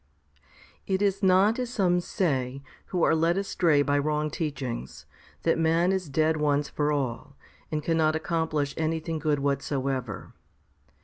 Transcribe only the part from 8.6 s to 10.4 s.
anything good whatsoever.